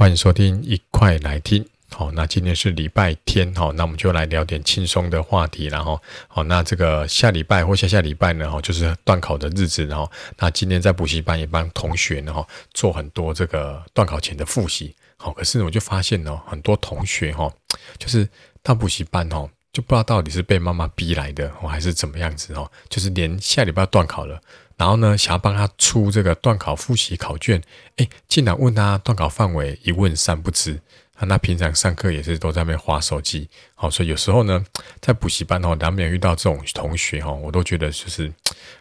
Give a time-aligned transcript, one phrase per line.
[0.00, 1.62] 欢迎收听，一块来听。
[1.90, 17.52] 好，那今天是礼拜天，好，那我们就来聊点轻松的话题，然后，好，那这个下礼拜或下下礼拜呢，哈，就是段考的日子，然后，那今天在补习班也帮同学呢，哈，做很多这个段考前的复习，好，可是我就发现呢，很多同学，哈，
[17.98, 18.26] 就是
[18.62, 24.40] 到补习班，哈，就不知道到底是被妈妈逼来的，还是怎么样子，哦，就是连下礼拜要段考了。
[24.80, 27.62] 然后呢，想要帮他出这个段考复习考卷，
[27.96, 30.80] 哎，竟然问他段考范围，一问三不知。
[31.26, 34.64] 那平常上课也是都在那边划手机，好，所以有时候呢，
[35.02, 38.32] 在补习班哦，难免遇到这种同学哈，我都觉得就是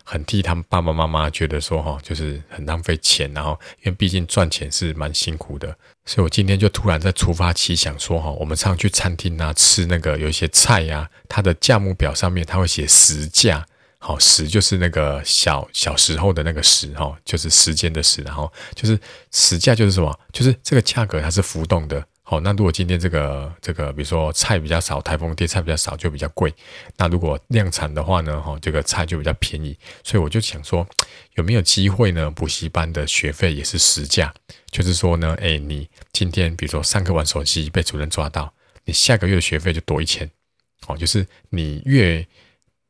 [0.05, 5.75] 很替他们爸爸妈妈觉得说哈，就是很浪费钱，然后因为毕竟赚钱是蛮辛苦的，
[6.05, 13.65] 所以我今天就突然在突发奇想说哈，我们常去餐厅啊吃那个有一些菜呀，它的价目表上面它会写实价。
[14.01, 18.97] 好，时就是那个小小时候的那个时哈，就是时间的时，然后就是
[19.31, 22.03] 时价就是什么，就是这个价格它是浮动的。
[22.21, 26.53] 好，那如果今天这个这个，比如说菜比较少，台风天菜比较少就比较贵。
[26.95, 29.75] 那如果量产的话呢，哈，这个菜就比较便宜。
[30.03, 30.87] 所以我就想说，
[31.33, 32.29] 有没有机会呢？
[32.29, 34.31] 补习班的学费也是实价，
[34.71, 38.53] 就是说呢，哎，你今天比如说上课玩手机被主任抓到，
[38.85, 40.29] 你下个月的学费就多一千。
[40.87, 42.25] 哦，就是你越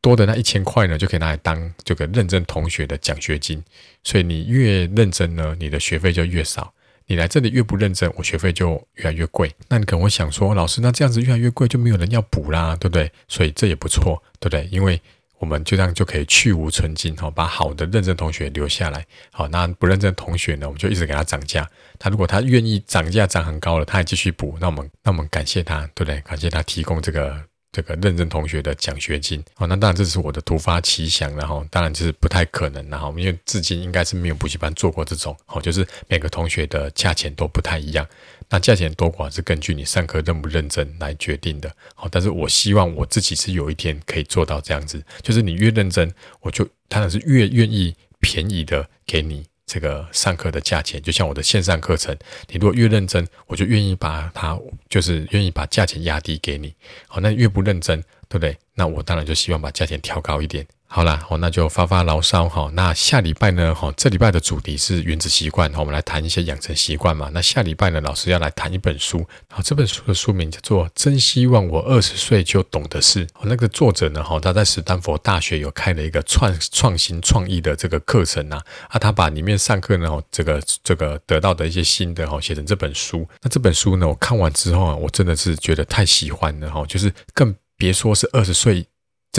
[0.01, 3.63] 多的那一千块呢，就可以拿来当这个认真同学的奖学金。
[4.03, 6.73] 所以你越认真呢，你的学费就越少。
[7.05, 9.51] 你来这里越不认真，我学费就越来越贵。
[9.67, 13.11] 那你可能会想说，老师，那这样子越来越贵，就没有人要补啦，对不对？
[13.27, 14.69] 所以这也不错，对不对？
[14.71, 15.01] 因为
[15.39, 19.03] 我们就这样就可以去芜存菁，哈，把好的认真同学留下来。
[19.31, 21.67] 好，那不认真同学呢，我们就一直给他涨价。
[21.97, 26.21] 他如果他愿意涨价涨很高了，他还继续补，那我们那我们感谢他，对不对？
[26.21, 27.43] 感谢他提供这个。
[27.79, 38.05] 这个认真同学的奖学金，哦，那当然这是我的突发奇想，然后当然就是不太可能，然后因为至今应该是没有补习班做过这种，哦，就是每个同学的价钱都不太一样，
[38.49, 49.45] 那价钱多寡是根据你上课认不认真来决定的，好，但是我希望我自己是有一天可以做到这样子，就是你越认真，我就当然是越愿意便宜的给你。
[49.69, 54.59] 这个上课的价钱，就像我的线上课程，你如果越认真，我就愿意把它，
[54.89, 56.73] 就是愿意把价钱压低给你。
[57.07, 58.57] 好，那越不认真，对不对？
[58.73, 60.65] 那我当然就希望把价钱调高一点。
[60.91, 62.67] 好啦，好，那就发发牢骚哈。
[62.73, 63.75] 那下礼拜呢？
[63.75, 67.29] 哈，这礼拜的主题是原子习惯，我们来谈一些养成习惯嘛。
[67.31, 69.23] 那下礼拜呢，老师要来谈一本书。
[69.51, 73.23] 好，这本书的书名叫做《真希望我二十岁就懂的事》。
[73.43, 78.59] 那个作者呢，哈，他在史丹佛大学有开了一个创创新创意的这个课程啊。
[78.87, 83.29] 啊，他把里面上课呢，这个这个得到的一些心得哈，写成这本书。
[83.43, 88.87] 那这本书呢，我看完之后啊，我真的是觉得太喜欢了哈，就是更别说是二十岁。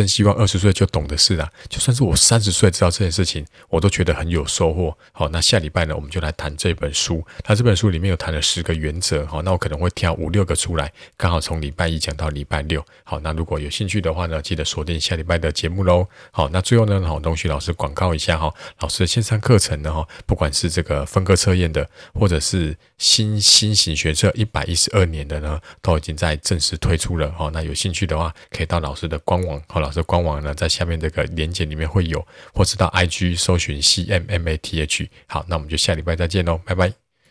[0.00, 1.52] 真希望二十岁就懂的事啊！
[1.68, 4.96] 就算是我三十岁知道这件事情，我都觉得很有收获。
[5.12, 7.22] 好，那下礼拜呢，我们就来谈这本书。
[7.46, 12.82] 那这本书里面有谈了十个原则，好，那我可能会挑五六个出来，刚好从礼拜一讲到礼拜六。
[13.04, 16.06] 好，那如果有兴趣的话呢，记得锁定下礼拜的节目喽。
[16.30, 27.30] 好，那最后呢，好，东旭老师广告一下哈，老师的线上课程呢，哈，不管是这个分割测验的，或者是新新型学测一百一十二年的呢，都已经在正式推出了。
[27.32, 29.60] 好，那有兴趣的话，可以到老师的官网。
[29.80, 35.08] 老这官网呢，在下面这个链接里面会有，或是到 IG 搜寻 CMMATH。
[35.26, 37.09] 好，那我们就下礼拜再见喽，拜拜。